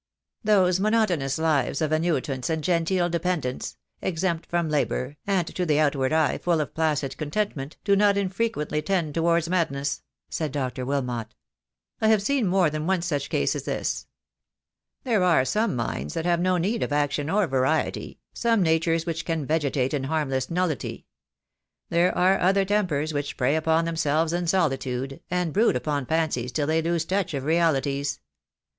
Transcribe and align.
"Those 0.43 0.79
monotonous 0.79 1.37
lives 1.37 1.79
of 1.79 1.91
annuitants 1.93 2.49
and 2.49 2.63
genteel 2.63 3.07
dependents— 3.07 3.77
exempt 4.01 4.47
from 4.49 4.67
labour, 4.67 5.17
and 5.27 5.45
to 5.53 5.63
the 5.63 5.79
outward 5.79 6.11
eye 6.11 6.39
full 6.39 6.59
of 6.59 6.73
placid 6.73 7.15
contentment, 7.17 7.77
do 7.83 7.95
not 7.95 8.17
infrequently 8.17 8.81
tend 8.81 9.13
towards 9.13 9.47
madness," 9.47 10.01
said 10.27 10.51
Dr. 10.51 10.87
Wilmot. 10.87 11.35
"I 12.01 12.07
have 12.07 12.23
seen 12.23 12.47
more 12.47 12.71
than 12.71 12.87
one 12.87 13.03
such 13.03 13.29
case 13.29 13.55
as 13.55 13.65
this. 13.65 14.07
There 15.03 15.21
are 15.23 15.45
some 15.45 15.75
minds 15.75 16.15
that 16.15 16.25
have 16.25 16.39
no 16.39 16.57
need 16.57 16.81
of 16.81 16.91
action 16.91 17.29
or 17.29 17.45
variety, 17.45 18.17
some 18.33 18.63
natures 18.63 19.05
which 19.05 19.23
can 19.23 19.45
vegetate 19.45 19.93
in 19.93 20.05
a 20.05 20.07
harmless 20.07 20.49
nullity. 20.49 21.05
There 21.89 22.17
are 22.17 22.39
other 22.39 22.65
tempers 22.65 23.13
which 23.13 23.37
prey 23.37 23.55
upon 23.55 23.85
themselves 23.85 24.33
in 24.33 24.47
solitude, 24.47 25.21
and 25.29 25.53
brood 25.53 25.75
upon 25.75 26.07
fancies 26.07 26.51
till 26.51 26.65
they 26.65 26.81
lose 26.81 27.05
touch 27.05 27.35
of 27.35 27.43
realities. 27.43 28.19